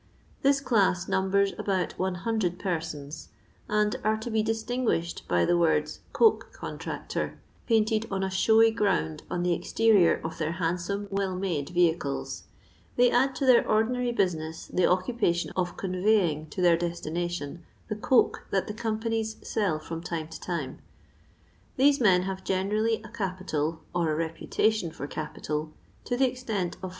[0.41, 3.29] This class numbers about 100 persons,
[3.69, 9.21] and are to be distinguished by the words" coke contractor," painted on a showy ground
[9.29, 12.45] on the exterior of their handsome well msde vehicles;
[12.95, 18.47] they add to their ordinary business the occupation of conveying to their destination the coke
[18.49, 20.79] that the companies sell from time to time.
[21.77, 25.73] These men have generally a capital, or a reputation for capital,
[26.05, 26.89] to the extent of 400